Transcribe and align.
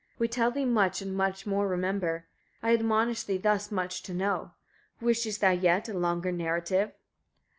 We 0.17 0.27
tell 0.27 0.49
thee 0.49 0.65
much, 0.65 1.03
and 1.03 1.15
more 1.45 1.67
remember. 1.67 2.25
I 2.63 2.73
admonish 2.73 3.21
thee 3.21 3.37
thus 3.37 3.71
much 3.71 4.01
to 4.01 4.15
know. 4.15 4.53
Wishest 4.99 5.41
thou 5.41 5.51
a 5.51 5.53
yet 5.53 5.87
longer 5.89 6.31
narrative? 6.31 6.93